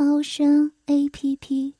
[0.00, 1.74] 猫声 A P P。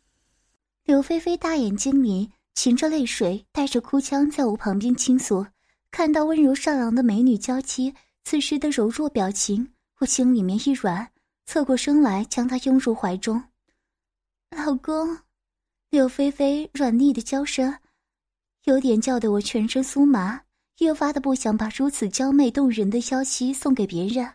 [0.83, 5.47] 柳菲菲大眼睛里噙着泪水，带着哭腔在我旁边倾诉。
[5.93, 11.09] 看到温柔善良的美女娇妻此时的柔弱表情，我心里面一软，
[11.47, 13.41] 侧过身来将她拥入怀中。
[14.51, 15.17] 老公，
[15.91, 17.73] 柳菲菲软腻的娇声，
[18.65, 20.41] 有点叫得我全身酥麻，
[20.81, 24.29] 越发的不想把如此娇媚动人的娇妻送给别人。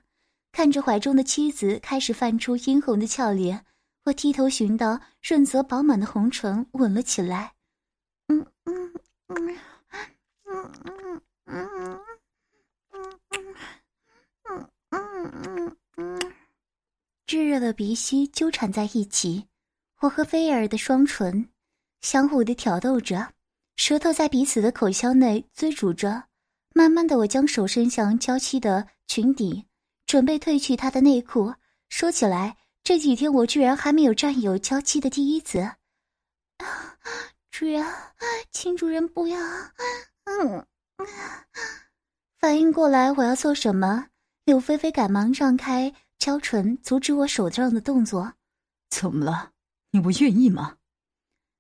[0.54, 3.66] 看着怀中的妻子开始泛出殷红的俏脸，
[4.06, 7.54] 我低头寻到润泽饱满的红唇，吻了起来。
[8.28, 8.94] 嗯嗯
[9.28, 9.58] 嗯
[10.46, 12.02] 嗯嗯嗯
[14.50, 16.34] 嗯嗯嗯嗯，
[17.26, 19.48] 炙热的鼻息纠缠在一起，
[20.02, 21.50] 我和菲尔的双唇
[22.02, 23.34] 相互的挑逗着，
[23.78, 26.26] 舌头在彼此的口腔内追逐着。
[26.76, 29.66] 慢慢的，我将手伸向娇妻的裙底。
[30.06, 31.54] 准备褪去她的内裤。
[31.90, 35.72] 说起来，这几天我居然还没有占有娇妻的第一子。
[37.50, 37.86] 主人，
[38.52, 39.40] 请主人不要。
[40.26, 40.66] 嗯，
[42.40, 44.08] 反应过来我要做什么，
[44.44, 48.34] 柳菲菲赶忙让开娇唇，阻止我手上的动作。
[48.90, 49.52] 怎么了？
[49.92, 50.76] 你不愿意吗？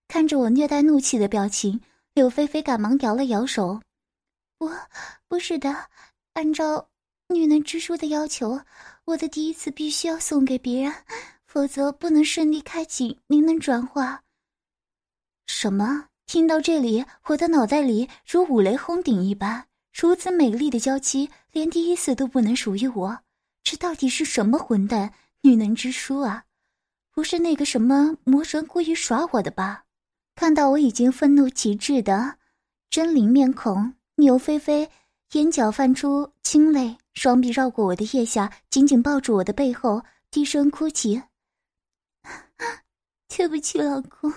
[0.09, 1.79] 看着我略带怒气的表情，
[2.13, 3.81] 柳菲菲赶忙摇了摇手。
[4.57, 4.69] 不，
[5.29, 5.89] 不是的，
[6.33, 6.89] 按照。
[7.29, 8.59] 女能之书的要求，
[9.05, 10.93] 我的第一次必须要送给别人，
[11.45, 14.23] 否则不能顺利开启灵能转化。
[15.45, 16.07] 什么？
[16.25, 19.67] 听到这里，我的脑袋里如五雷轰顶一般。
[19.93, 23.19] 如此美丽的娇妻，连第一次都不能属于我，
[23.61, 26.45] 这到底是什么混蛋女能之书啊？
[27.11, 29.83] 不是那个什么魔神故意耍我的吧？
[30.33, 32.37] 看到我已经愤怒极致的
[32.89, 34.89] 狰狞面孔，牛菲菲
[35.33, 36.97] 眼角泛出清泪。
[37.13, 41.21] 双臂绕过我的腋下，紧紧抱住我的背后，低声哭泣
[43.29, 44.33] ：“对不起，老公，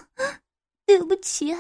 [0.85, 1.57] 对不起。”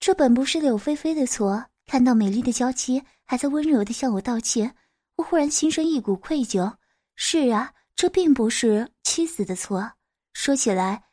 [0.00, 1.66] 这本不是柳菲菲的错。
[1.86, 4.74] 看到美丽的娇妻还在温柔的向我道歉，
[5.16, 6.74] 我忽然心生一股愧疚。
[7.14, 9.92] 是啊，这并不是妻子的错。
[10.32, 11.04] 说起来，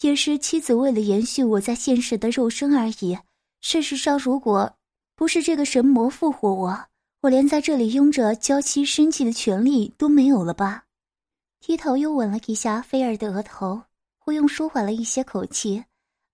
[0.00, 3.18] 也是妻子为了延续我在现实的肉身而已。
[3.60, 4.78] 事实上，如果
[5.16, 6.86] 不是这个神魔复活我，
[7.20, 10.84] 我连在这里拥着娇妻生气的权利都没有了吧？
[11.60, 13.84] 低头又吻了一下菲儿的额头，
[14.26, 15.84] 我用舒缓了一些口气，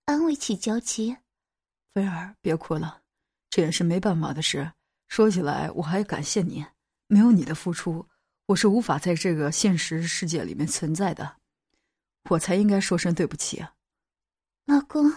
[0.06, 1.16] 安慰起娇妻
[1.94, 3.02] ：“菲儿，别哭了，
[3.50, 4.72] 这也是没办法的事。
[5.08, 6.64] 说起来，我还感谢你，
[7.06, 8.06] 没有你的付出，
[8.46, 11.36] 我是无法在这个现实世界里面存在的，
[12.30, 13.64] 我才应该说声对不起。”
[14.66, 15.12] 老公，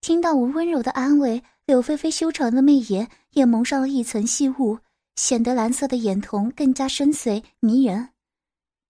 [0.00, 1.42] 听到我温柔的安慰。
[1.68, 4.78] 柳菲菲修长的媚眼也蒙上了一层细雾，
[5.16, 8.08] 显得蓝色的眼瞳更加深邃迷人。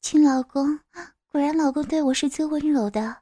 [0.00, 0.78] 亲老公，
[1.26, 3.16] 果然老公对我是最温柔的。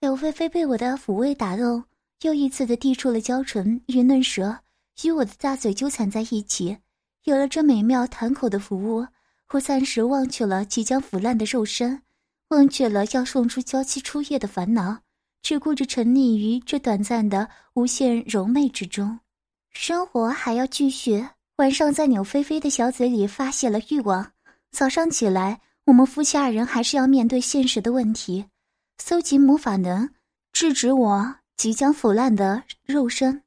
[0.00, 1.84] 柳菲菲被我的抚慰打动，
[2.20, 4.58] 又一次的递出了娇唇与嫩舌，
[5.04, 6.76] 与我的大嘴纠缠在一起。
[7.24, 9.06] 有了这美妙弹口的服务，
[9.52, 12.02] 我暂时忘却了即将腐烂的肉身，
[12.48, 15.00] 忘却了要送出娇妻初夜的烦恼。
[15.42, 19.18] 只顾着沉溺于这短暂的无限柔媚之中，
[19.72, 21.26] 生活还要继续。
[21.56, 24.32] 晚上在柳菲菲的小嘴里发泄了欲望，
[24.70, 28.46] 早上起来，我们夫妻二人还是要面对现实的问题：
[28.98, 30.08] 搜集魔法能，
[30.52, 33.42] 制止我即将腐烂的肉身。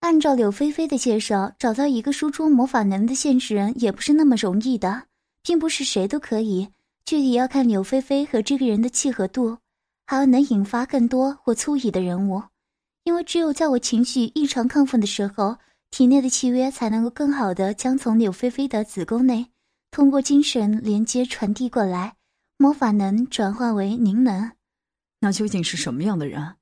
[0.00, 5.04] 按照柳菲菲的介绍，找到一个输出魔法能的现实人也不是那么容易的，
[5.42, 6.68] 并不是谁都可以，
[7.04, 9.58] 具体要看柳菲菲和这个人的契合度。
[10.10, 12.42] 还要能引发更多或粗野的人物，
[13.04, 15.58] 因为只有在我情绪异常亢奋的时候，
[15.90, 19.50] 体内的契约才能够更好的将从柳菲菲的子宫内
[19.90, 22.16] 通过精神连接传递过来，
[22.56, 24.50] 魔法能转化为灵能。
[25.20, 26.56] 那究竟是什么样的人？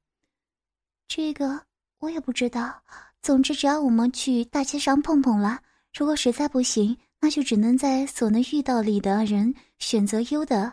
[1.06, 1.62] 这个
[2.00, 2.82] 我也不知道。
[3.22, 5.60] 总之，只要我们去大街上碰碰了，
[5.96, 10.72] 如果实在不行，那就只能在所能遇到里的人选择优的。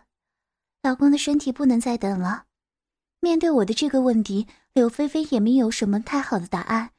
[0.82, 2.46] 老公的身体不能再等了。
[3.24, 6.90] 面对我的这个问题，柳菲菲也没有什么太好的答案。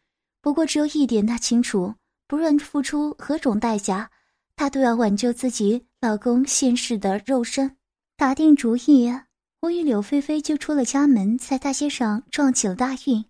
[0.41, 4.11] 不过只有一点她清楚：不论付出何种代价，
[4.57, 7.77] 她都要挽救自己老公现世的肉身。
[8.17, 9.13] 打定主意，
[9.61, 13.23] 我与柳菲菲就出了家门，在大街上撞起了大运。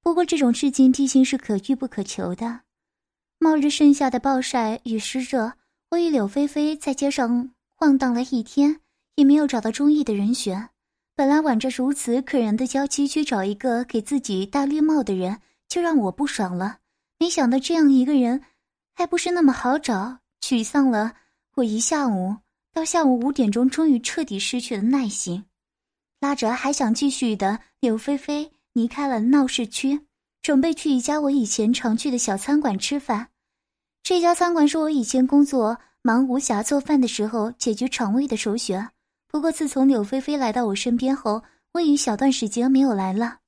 [0.00, 2.60] 不过这种事情毕竟是可遇不可求的。
[3.40, 5.54] 冒着盛夏的暴晒与湿热，
[5.90, 8.82] 我与柳菲菲在街上晃荡了一天，
[9.16, 10.68] 也没有找到中意的人选。
[11.16, 16.80] 本来挽着如此可人的娇妻去找一个给自己戴绿帽的人，就让我不爽了。
[17.18, 18.42] 没想到这样一个人，
[18.94, 20.18] 还不是那么好找。
[20.42, 21.14] 沮丧了
[21.54, 22.36] 我一下午，
[22.74, 25.46] 到下午五点钟，终于彻底失去了耐心，
[26.20, 30.02] 拉着还想继续的柳菲菲离开了闹市区，
[30.42, 33.28] 准备去一家我以前常去的小餐馆吃饭。
[34.02, 38.90] 这家餐馆是我以前工作忙无暇做饭的时候解决肠胃的首选。
[39.28, 41.42] 不过，自从柳菲菲来到我身边后，
[41.72, 43.38] 我已小段时间没有来了。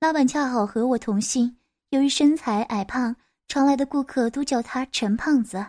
[0.00, 1.56] 老板恰好和我同姓，
[1.90, 3.16] 由于身材矮胖，
[3.48, 5.66] 常来的顾客都叫他陈胖子。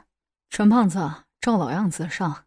[0.49, 0.99] 陈胖子，
[1.41, 2.45] 照老样子上。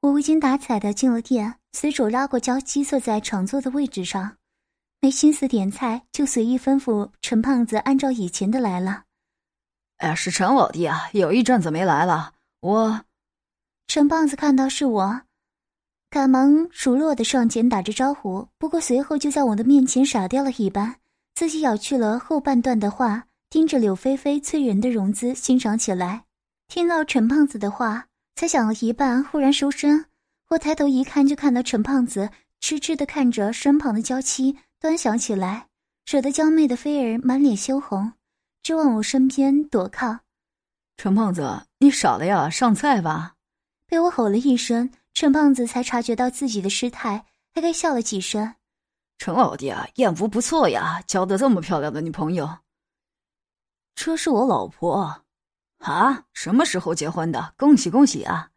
[0.00, 4.36] 我无精打采的进了店，随手拉过娇妻坐在常坐的位置上，
[5.00, 9.04] 没心思点菜，就随意吩咐陈胖子按照以前的来了。
[9.96, 12.34] 哎，是陈老弟啊，有一阵子没来了。
[12.60, 13.04] 我，
[13.86, 15.22] 陈胖子看到是我。
[16.14, 20.94] 赶忙熟络的上前打着招呼，不过随后就在我的面前傻掉了一般，
[21.34, 26.22] 自己咬去了后半段的话，盯着柳菲菲催人的容姿欣赏起来。
[26.68, 28.06] 听到陈胖子的话，
[28.36, 30.04] 才想了一半，忽然收声。
[30.50, 35.66] 我抬头一看，就看到陈胖子痴痴的看着身旁的娇妻，端详起来，
[36.08, 38.12] 惹得娇媚的菲儿满脸羞红，
[38.62, 40.20] 直往我身边躲靠。
[40.96, 42.48] 陈胖子，你傻了呀？
[42.48, 43.34] 上菜吧！
[43.88, 44.88] 被我吼了一声。
[45.14, 47.24] 陈胖子才察觉到自己的失态，
[47.54, 48.56] 嘿嘿笑了几声。
[49.16, 52.58] 陈老弟啊，艳福不错呀，交的这么漂亮的女朋友。
[53.94, 55.22] 这是我老婆，
[55.78, 57.54] 啊，什么时候结婚的？
[57.56, 58.50] 恭喜恭喜啊！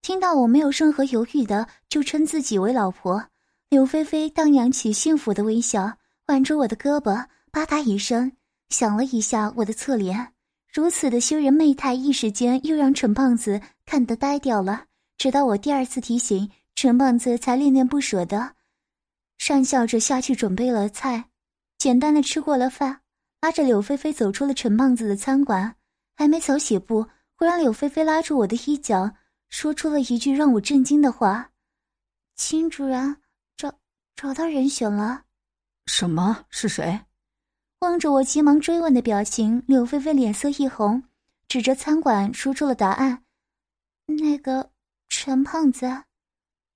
[0.00, 3.30] 听到我没有任何犹豫的就称自己为老婆，
[3.68, 5.98] 柳菲菲荡漾起幸福的微笑，
[6.28, 8.30] 挽住我的胳膊，吧嗒一声
[8.68, 10.32] 响了一下我的侧脸。
[10.72, 14.84] 如此的羞人媚态，一时间又让陈胖子看得呆掉了。
[15.18, 18.54] 直到我第二次提醒，陈胖子才恋恋不舍的
[19.38, 21.28] 讪笑着下去准备了菜，
[21.76, 23.00] 简单的吃过了饭，
[23.40, 25.74] 拉着柳菲菲走出了陈胖子的餐馆。
[26.16, 27.06] 还没走几步，
[27.36, 29.08] 忽然柳菲菲拉住我的衣角，
[29.50, 31.52] 说出了一句让我震惊的话
[32.34, 33.16] ：“秦主人，
[33.56, 33.72] 找
[34.16, 35.22] 找到人选了。”
[35.86, 36.44] 什么？
[36.50, 37.00] 是谁？
[37.78, 41.00] 望着我急忙追问的表情，柳菲菲脸色一红，
[41.46, 43.22] 指着餐馆说出了答案
[44.06, 44.70] ：“那个。”
[45.08, 46.04] 陈胖子，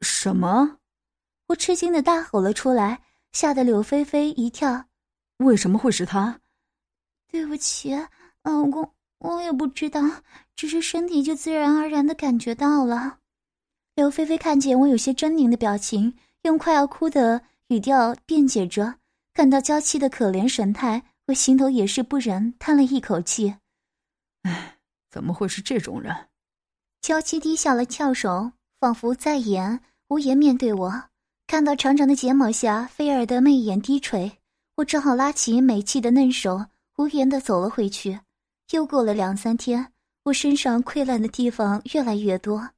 [0.00, 0.78] 什么？
[1.48, 3.02] 我吃惊的大吼了出来，
[3.32, 4.86] 吓得柳菲菲一跳。
[5.38, 6.40] 为什么会是他？
[7.28, 7.94] 对不起，
[8.42, 10.00] 老公，我也不知道，
[10.56, 13.18] 只是身体就自然而然的感觉到了。
[13.94, 18.98] 柳菲菲看见我有些狰狞的表情，用快要哭的语调辩解着。
[19.34, 23.56] 看到娇妻的可怜神态，我心头也是不忍，叹了一口气。
[24.42, 24.78] 唉，
[25.10, 26.28] 怎么会是这种人？
[27.02, 31.02] 娇妻低下了翘首，仿佛在言无言面对我。
[31.48, 34.38] 看到长长的睫毛下菲儿的媚眼低垂，
[34.76, 36.64] 我只好拉起美气的嫩手，
[36.96, 38.20] 无言的走了回去。
[38.70, 42.70] 又过了两三天，我身上溃烂的地方越来越多，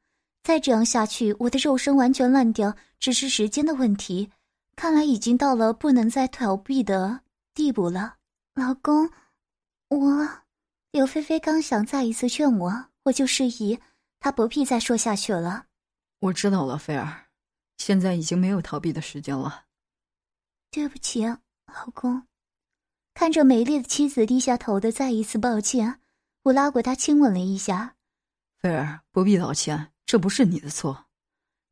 [0.42, 4.30] 再这样下去，我的肉身完全烂掉只是时间的问题。
[4.74, 7.20] 看来已经到了不能再逃避的
[7.54, 8.14] 地步了。
[8.54, 9.10] 老公，
[9.90, 10.26] 我……
[10.92, 13.78] 柳菲菲刚想再一次劝我，我就示意。
[14.24, 15.66] 他不必再说下去了。
[16.18, 17.26] 我知道了，菲儿，
[17.76, 19.64] 现在已经没有逃避的时间了。
[20.70, 22.26] 对不起，老公。
[23.12, 26.00] 看着美丽的妻子低下头的再一次抱歉，
[26.44, 27.96] 我拉过她亲吻了一下。
[28.60, 31.04] 菲儿，不必道歉，这不是你的错。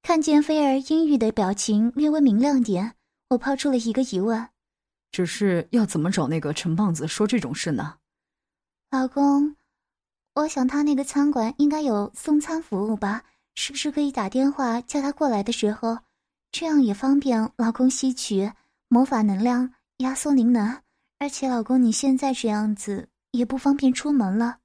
[0.03, 2.97] 看见菲儿阴郁的表情略微明亮点，
[3.31, 4.51] 我抛出了一个疑问：
[5.11, 7.97] 只是要怎么找那个陈胖子说这种事呢？
[8.91, 9.57] 老公。
[10.35, 13.23] 我想他那个餐馆应该有送餐服务吧？
[13.55, 15.99] 是不是可以打电话叫他过来的时候，
[16.51, 18.51] 这样也方便老公吸取
[18.89, 20.81] 魔法能量，压缩灵能。
[21.19, 24.57] 而且老公你现在这样子也不方便出门了。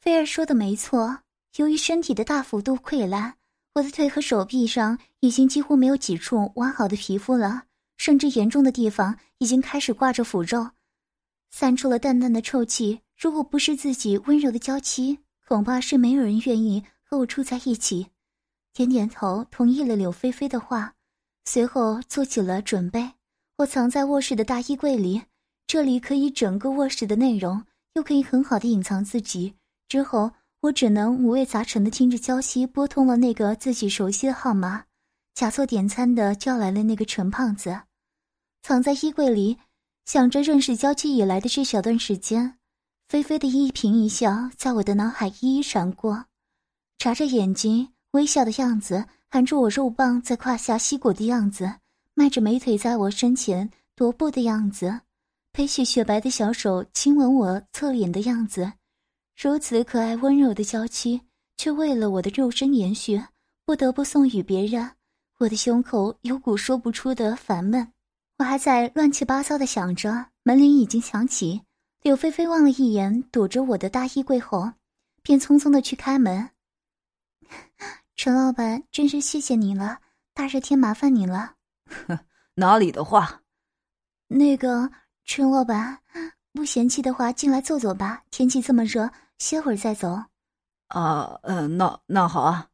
[0.00, 1.18] 菲儿说的没错，
[1.56, 3.34] 由于身体的大幅度溃烂，
[3.74, 7.64] 我的腿和手臂上已经几乎没有几处完好的皮肤了，
[7.98, 10.70] 甚至严重的地方已经开始挂着腐肉，
[11.50, 13.00] 散出了淡淡的臭气。
[13.20, 18.06] 如果不是自己温柔的娇妻，恐怕是没有人愿意和我住在一起。
[18.72, 20.94] 点点头，同意了柳菲菲的话，
[21.44, 23.10] 随后做起了准备。
[23.58, 25.20] 我藏在卧室的大衣柜里，
[25.66, 27.62] 这里可以整个卧室的内容，
[27.92, 29.54] 又可以很好的隐藏自己。
[29.86, 34.86] 之后，我只能五味杂陈的听着娇妻拨通了那个自己熟悉的号码，
[35.34, 37.82] 假作点餐的叫来了那个陈胖子，
[38.62, 39.58] 藏在衣柜里，
[40.06, 42.56] 想着认识娇妻以来的这小段时间，
[43.10, 46.26] 菲菲的一颦一笑在我的脑海一一闪过，
[46.96, 51.74] 眨着眼睛微笑的样子，含着我肉棒在胯下吸果的样子，
[52.14, 55.00] 迈着美腿在我身前踱步的样子，
[55.52, 58.74] 佩起雪白的小手亲吻我侧脸的样子，
[59.36, 61.20] 如此可爱温柔的娇妻，
[61.56, 63.20] 却为了我的肉身延续。
[63.66, 64.88] 不得不送与别人，
[65.40, 67.92] 我的胸口有股说不出的烦闷。
[68.38, 71.62] 我还在乱七八糟的想着，门铃已经响起。
[72.02, 74.72] 柳菲菲望了一眼躲着我的大衣柜后，
[75.22, 76.50] 便匆匆的去开门。
[78.16, 80.00] 陈老板，真是谢谢你了，
[80.32, 81.56] 大热天麻烦你了。
[82.54, 83.42] 哪里的话？
[84.28, 84.90] 那个
[85.24, 85.98] 陈老板，
[86.52, 88.22] 不嫌弃的话，进来坐坐吧。
[88.30, 90.22] 天气这么热，歇会儿再走。
[90.88, 92.68] 啊，嗯，那那好啊。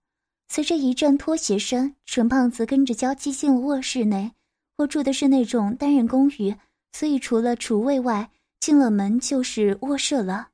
[0.48, 4.32] 随着一阵拖鞋声，陈胖子跟着娇妻进了卧室内。
[4.76, 6.54] 我住的是那种单人公寓，
[6.92, 8.30] 所以除了厨卫外，
[8.66, 10.48] 进了门就是卧室了。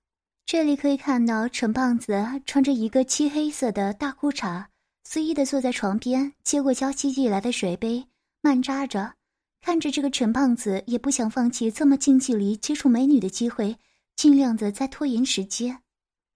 [0.45, 4.66] 这里可以看到陈胖子穿着一个漆黑色的大裤衩，
[5.02, 8.04] 随意的坐在床边，接过娇妻递来的水杯，
[8.42, 9.14] 慢扎着。
[9.62, 13.75] 看着这个陈胖子也不想放弃这么近距离接触美女的机会，
[14.14, 15.78] 尽量的在拖延时间。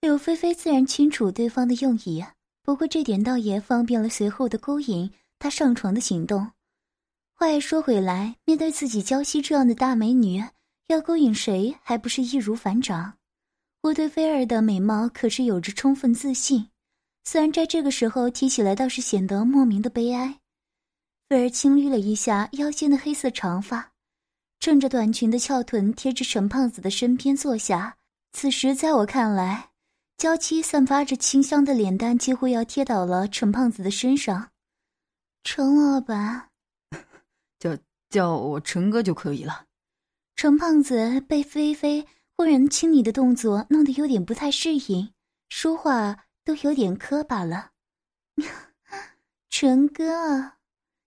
[0.01, 2.25] 柳菲菲自然清楚对方的用意。
[2.63, 6.53] 不过这点倒也方便了随后的勾引他上床的行动。
[7.35, 10.43] 话又说回来，面对自己娇妻这样的大美女，
[10.89, 13.19] 要勾引谁还不是易如反掌？
[13.83, 16.69] 我对菲儿的美貌可是有着充分自信，
[17.25, 20.41] 虽然在这个时候提起来倒是显得莫名的悲哀。
[21.29, 23.93] 菲儿轻捋了一下腰间的黑色长发，
[24.61, 27.97] 趁着短裙的翘臀贴着陈胖子的身边坐下。
[28.33, 29.71] 此时在我看来。
[30.19, 34.51] 娇妻散发着清香的脸蛋几乎要贴到了陈胖子的身上。
[35.45, 36.49] 陈老板，
[37.61, 37.77] 叫
[38.09, 39.66] 叫我陈哥就可以了。
[40.37, 45.11] 陈胖子被菲菲忽然亲昵的动作弄得有点不太适应，
[45.49, 47.71] 说话都有点磕巴了。
[49.49, 50.53] 陈哥，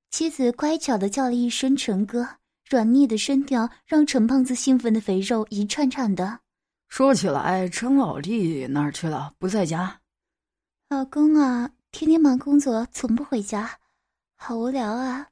[0.10, 2.28] 妻子乖巧的叫了一声“陈哥”，
[2.68, 6.40] 软腻的声调让陈胖子兴奋的肥肉一颤颤的。
[6.88, 9.36] 说起来，陈老弟哪儿去了？
[9.38, 10.02] 不在家。
[10.90, 13.78] 老公啊，天天忙工作，从不回家，
[14.36, 15.28] 好无聊啊。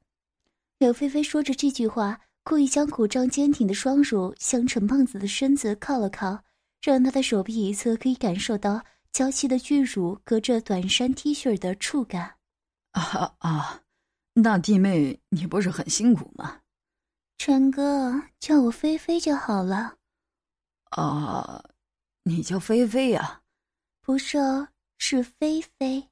[0.78, 6.42] 柳菲菲说着这句话，故意将鼓胀坚挺的双乳向陈胖子的身子靠了靠，
[6.80, 12.36] 让他的手臂一侧可以感受到娇妻的巨乳隔着短衫 T 恤的触感。
[12.92, 13.82] 啊啊，
[14.32, 16.60] 那弟妹你不是很辛苦吗？
[17.36, 19.96] 陈哥，叫我菲菲就好了。
[20.92, 21.62] 啊，
[22.22, 23.42] 你叫菲菲呀？
[24.00, 24.38] 不是，
[24.96, 26.08] 是菲菲。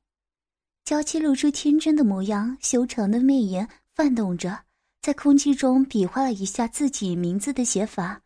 [0.85, 4.66] 娇妻露出天真的模样，修长的媚眼泛动着，
[5.07, 8.23] 在空气中比划了一下自己名字的写法。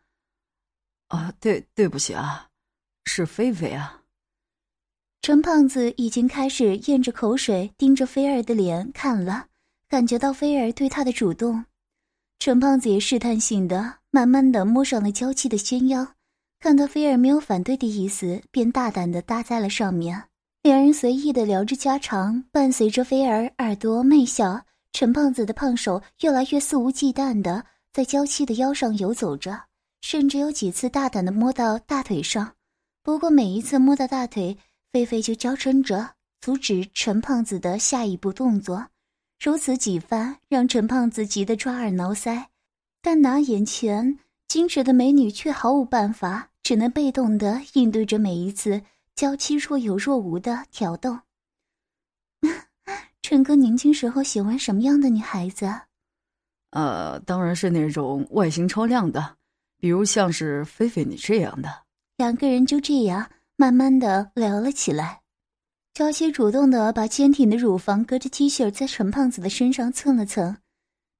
[1.09, 2.47] 啊，对，对不起啊，
[3.05, 4.01] 是菲菲啊。
[5.21, 9.45] 陈胖子已经开始咽着口水，盯着菲儿的脸看了，
[9.87, 11.63] 感觉到菲儿对他的主动。
[12.39, 16.15] 陈胖子也试探性的，慢慢的摸上了娇气的纤腰。
[16.59, 20.23] 看到菲儿没有反对的意思，便大胆的搭在了上面。
[20.63, 29.59] 两人随意的聊着家常，伴随着菲儿耳朵媚笑，陈胖子的胖手越来越肆无忌惮的在娇妻的腰上游走着，
[30.01, 32.53] 甚至有几次大胆的摸到大腿上。
[33.03, 34.57] 不过每一次摸到大腿，
[34.91, 38.87] 菲菲就娇嗔着阻止陈胖子的下一步动作。
[39.43, 42.45] 如此几番，让陈胖子急得抓耳挠腮，
[43.01, 46.49] 但拿眼前矜持的美女却毫无办法。
[46.63, 48.83] 只能被动的应对着每一次
[49.15, 51.17] 娇妻若有若无的挑逗。
[53.21, 55.71] 陈哥年轻时候喜欢什么样的女孩子？
[56.71, 59.37] 呃，当然是那种外形超亮的，
[59.77, 61.69] 比如像是菲菲你这样的。
[62.17, 65.21] 两个人就这样慢慢的聊了起来。
[65.93, 70.57] 娇妻主动的把坚挺的乳房隔着 T 恤在陈胖子的身上蹭了蹭，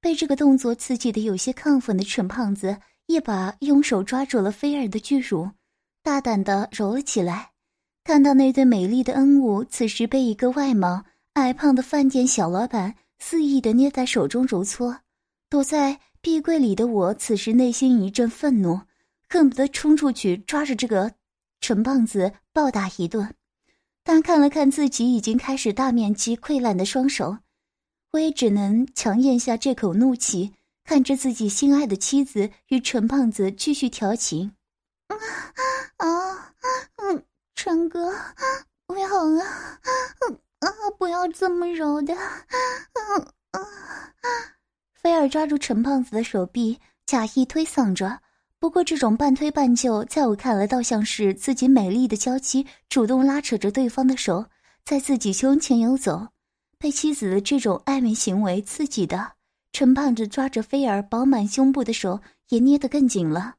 [0.00, 2.78] 被这个动作刺激的有些亢奋的陈胖子。
[3.06, 5.50] 一把用手抓住了菲儿的巨乳，
[6.02, 7.50] 大胆的揉了起来。
[8.04, 11.04] 看到那对美丽的恩物，此时被一个外貌
[11.34, 15.00] 矮胖的饭店小老板肆意的捏在手中揉搓，
[15.48, 18.80] 躲在壁柜里的我，此时内心一阵愤怒，
[19.28, 21.12] 恨不得冲出去抓着这个
[21.60, 23.34] 陈胖子暴打一顿。
[24.04, 27.38] 但看了看自己已经开始大面积溃烂的双手，
[28.12, 30.54] 我也只能强咽下这口怒气。
[30.84, 34.52] 看着自己心爱的妻子与陈胖子继续调情，
[35.06, 35.16] 啊
[35.98, 36.54] 啊，
[36.96, 37.24] 嗯，
[37.54, 38.12] 陈哥，
[38.86, 39.80] 不要啊，
[40.28, 43.60] 嗯啊，不要这么揉的，嗯、啊、
[44.22, 44.30] 嗯。
[44.94, 48.20] 菲、啊、尔抓住陈胖子的手臂，假意推搡着。
[48.60, 54.46] 不过这种半推半就，在我看来倒像是自己美丽的娇妻主动拉扯着对方的手，
[54.84, 56.28] 在自己胸前游走。
[56.78, 59.32] 被妻子的这种暧昧行为刺激的，
[59.72, 63.56] 陈胖子抓着菲尔饱满胸部的手也捏得更紧了。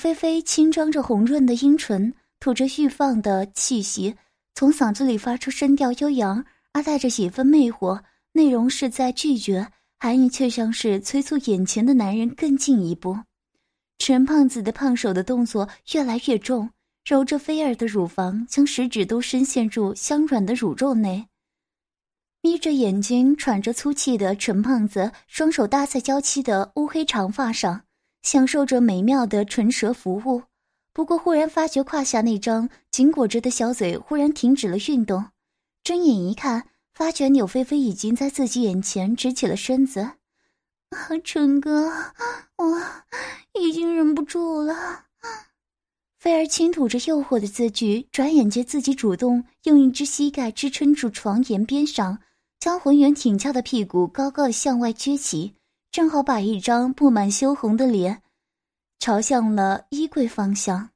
[0.08, 4.14] 菲菲轻张着红润的阴唇，吐着欲放的气息，
[4.54, 8.00] 从嗓子里发出声调悠扬而带着几分魅惑，
[8.32, 9.68] 内容是在拒绝。
[9.98, 13.18] 含义却像是催促眼前的男人更进一步。
[13.98, 16.70] 陈胖子的胖手的动作越来越重，
[17.04, 21.26] 揉着菲儿的乳房，将食指都深陷入香软的乳肉内。
[22.40, 27.82] 眯着眼睛喘着粗气的陈胖子，双手搭在娇妻的乌黑长发上，
[28.22, 30.42] 享受着美妙的唇舌服务。
[30.92, 35.24] 不过，忽然发觉胯下那张紧裹着的小嘴忽然停止了运动，
[35.82, 36.66] 睁眼一看。
[36.94, 40.16] 发觉柳菲菲已经在自己眼前直起了身子，啊，
[41.22, 41.92] 陈哥，
[42.56, 42.82] 我
[43.60, 45.04] 已经忍不住了。
[46.18, 52.18] 菲儿轻吐着诱惑的字句，转眼间自己主动用一只膝盖支撑住床沿边上，
[52.58, 55.54] 将浑圆挺翘的屁股高高的向外撅起，
[55.98, 58.22] 正好把一张布满羞红的脸
[59.00, 60.90] 朝向了衣柜方向。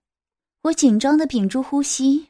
[0.62, 2.28] 我紧张的屏住呼吸，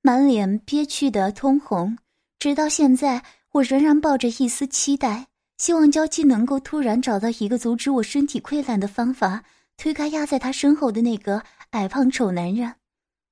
[0.00, 1.98] 满脸憋屈的通红。
[2.38, 5.26] 直到现在，我仍然抱着一丝期待，
[5.58, 9.44] 希望娇妻能够突然找到一个阻止我身体溃烂的方法，
[9.76, 11.42] 推开压在他身后的那个
[11.72, 12.76] 矮胖丑男人。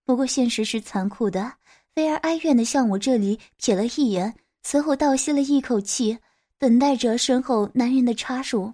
[0.04, 1.54] 不过现实是残酷的，
[1.94, 6.18] 菲儿哀怨的向我这里瞥了一眼，随后倒吸了一口气，
[6.64, 8.72] 等待着身后男人的插入。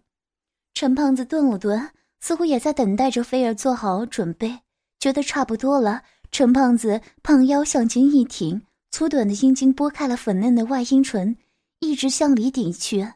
[0.75, 4.61] 陈胖子顿了顿，似乎也在等待着菲儿做好准备，
[5.01, 6.01] 觉得差不多了。
[6.31, 8.63] 陈胖子胖腰向前一挺。
[8.93, 11.37] 粗短的阴茎拨开了粉嫩的外阴唇，
[11.81, 13.01] 一直向里顶去。
[13.01, 13.11] 啊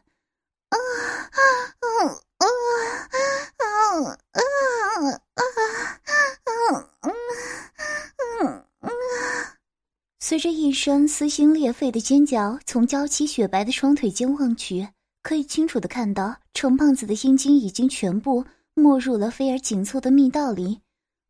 [0.67, 0.77] 啊
[1.79, 1.87] 啊
[2.37, 2.45] 啊
[3.57, 3.67] 啊
[4.33, 5.31] 啊啊
[8.27, 8.91] 啊啊！
[10.27, 14.87] 随着一声撕心裂肺的尖叫，从娇妻雪白的双腿间望去，
[15.21, 20.79] 可以清楚的看到，程胖子的阴茎已经全部没入了菲儿紧凑的蜜道里。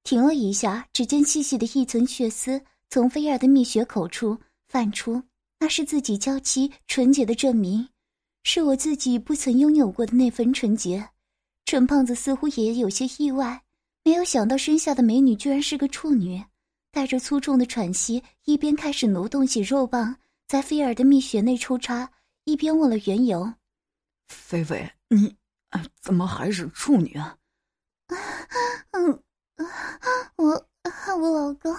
[0.05, 2.62] 停了一下，只见细细的一层血丝。
[2.89, 4.38] 从菲儿的蜜穴口处
[4.69, 5.21] 泛出，
[5.60, 7.89] 那是自己娇妻纯洁的证明，
[8.45, 11.05] 是我自己不曾拥有过的那份纯洁。
[11.65, 13.62] 陈胖子似乎也有些意外，
[14.05, 16.41] 没有想到身下的美女居然是个处女，
[16.95, 20.15] 带着粗重的喘息，一边开始挪动起肉棒
[20.47, 22.10] 在菲儿的蜜穴内抽插，
[22.45, 23.53] 一边问了缘由
[24.31, 25.36] ：“菲菲，你
[26.01, 27.38] 怎么还是处女啊
[28.91, 29.23] ？”“嗯，
[30.38, 30.67] 我。”
[31.17, 31.75] 我老公，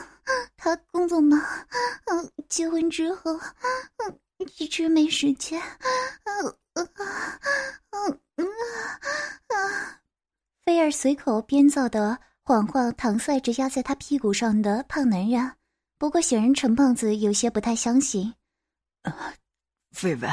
[0.57, 1.39] 他工作忙，
[2.07, 3.33] 嗯，结婚之后，
[3.99, 4.19] 嗯，
[4.59, 5.61] 一直没时间，
[6.25, 6.89] 嗯嗯
[7.91, 8.47] 嗯嗯
[9.49, 10.01] 啊！
[10.65, 15.53] 菲儿随口编造的谎话搪塞着压在他屁股上的胖男人，
[15.99, 18.33] 不过显然陈胖子有些不太相信。
[19.03, 19.35] 啊，
[19.91, 20.29] 菲菲，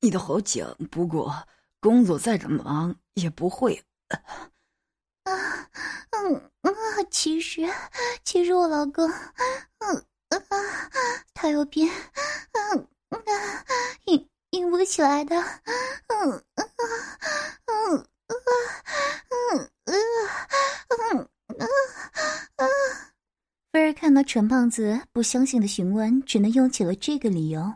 [0.00, 1.34] 你的好讲，不过
[1.80, 3.82] 工作再怎么忙也不会。
[4.08, 4.20] 啊，
[5.24, 6.70] 嗯啊，
[7.10, 7.66] 其实，
[8.24, 9.96] 其实我老公，嗯
[10.28, 10.38] 啊，
[11.32, 11.90] 他有病，
[12.52, 13.18] 嗯啊，
[14.04, 15.34] 硬硬不起来的，
[16.08, 16.64] 嗯啊，
[17.64, 18.06] 嗯
[19.86, 19.96] 嗯
[21.08, 21.28] 嗯
[22.56, 22.66] 啊。
[23.72, 27.72] 菲儿看到陈胖子不相信的询问，只能用起了这个理由，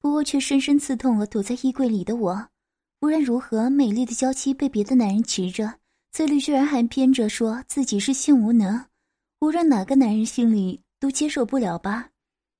[0.00, 2.48] 不过却深深刺痛了躲在衣柜里的我。
[3.02, 5.72] 无论如何，美丽的娇妻被别的男人骑着。
[6.10, 8.84] 嘴里居然还编着说自己是性无能，
[9.42, 12.08] 无论哪个男人心里都接受不了吧。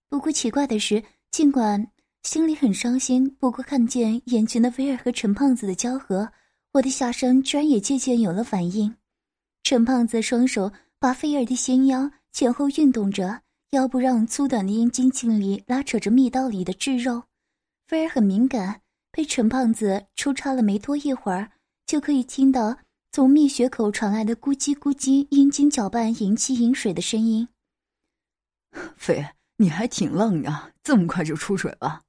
[0.09, 1.03] 不过奇怪的是，
[1.33, 1.85] 尽管
[2.23, 6.31] 心里很伤心，不过看见眼前的菲儿和陈胖子的交合，
[6.73, 8.95] 我的下身居然也渐渐有了反应。
[9.65, 17.23] 陈胖子双手把菲儿的纤腰前后运动着，腰部让粗短的阴茎尽力拉扯着蜜道里的炙肉。
[17.87, 18.81] 菲儿很敏感，
[19.13, 21.53] 被陈胖子抽插了没多一会儿，
[21.87, 22.77] 就可以听到。
[23.13, 27.47] 从蜜穴口传来的咕叽咕叽阴茎搅拌银气饮水的声音。
[28.99, 29.25] 菲，
[29.59, 32.03] 你还挺愣呀，这么快就出水了。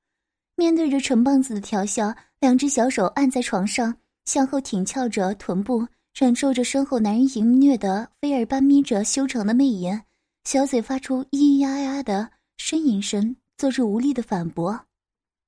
[0.55, 10.03] 面对着陈胖子的调笑，两只小手按在床上，向后挺翘着臀部，忍受着身后男人淫虐的菲儿般眯着修长的媚眼，
[10.45, 14.79] 小嘴发出咿咿呀呀的呻吟声，做出无力的反驳。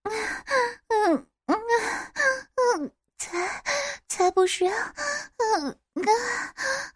[0.04, 1.56] 嗯嗯
[2.80, 3.64] 嗯，才
[4.10, 6.04] 才不是，嗯嗯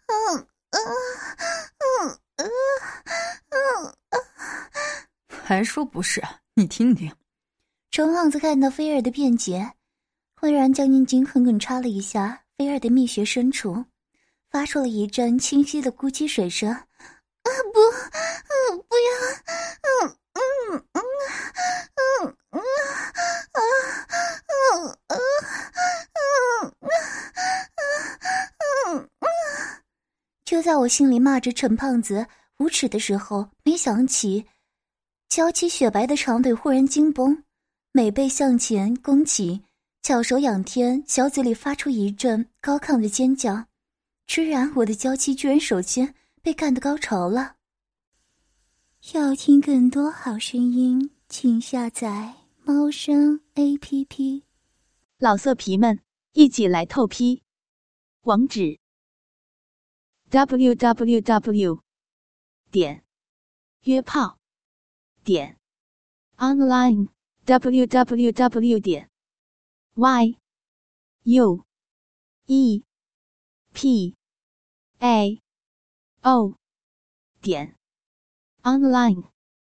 [0.08, 2.48] 嗯嗯嗯
[3.50, 4.18] 嗯嗯，
[5.28, 6.20] 还说不是？
[6.54, 7.10] 你听听。
[7.92, 9.74] 陈胖子看到菲儿的辩解，
[10.34, 13.84] 忽然将阴茎狠狠插了一下菲儿的蜜穴深处，
[14.50, 16.76] 发出了一阵清晰的咕叽水声。
[17.42, 17.80] 啊不，
[18.48, 19.10] 嗯不要，
[19.82, 20.40] 嗯嗯
[20.92, 20.98] 嗯
[21.96, 22.60] 嗯嗯
[23.52, 23.58] 啊
[24.48, 25.16] 嗯嗯
[26.68, 26.72] 嗯
[28.60, 29.26] 嗯嗯
[30.44, 32.26] 就在我心里骂着陈胖子
[32.58, 34.46] 无耻的时候，没想起
[35.28, 37.42] 娇妻雪白的长腿忽然紧绷。
[37.94, 39.62] 美背向前弓起，
[40.02, 43.66] 巧手仰天，小嘴里发出一阵高亢的尖叫。
[44.26, 47.56] 居然，我的娇妻居然首先被干得高潮了。
[49.14, 54.44] 要听更多好声音，请下载猫声 A P P。
[55.18, 56.00] 老色皮们，
[56.32, 57.42] 一起来透批！
[58.22, 58.78] 网址
[60.30, 61.80] ：w w w.
[62.70, 63.04] 点
[63.82, 64.38] 约炮
[65.24, 65.58] 点
[66.36, 67.08] online。
[67.44, 69.10] www 点
[69.94, 70.36] y
[71.24, 71.64] u
[72.46, 72.84] e
[73.72, 74.14] p
[75.00, 75.41] a
[76.24, 76.54] o
[77.40, 77.74] 点
[78.62, 79.31] online。